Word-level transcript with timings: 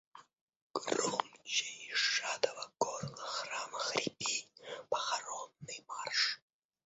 Громче 0.73 1.65
из 1.65 1.95
сжатого 1.95 2.71
горла 2.79 3.15
храма 3.17 3.77
хрипи, 3.77 4.47
похоронный 4.89 5.85
марш! 5.87 6.41